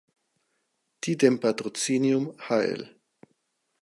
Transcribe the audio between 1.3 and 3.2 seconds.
Patrozinium hl.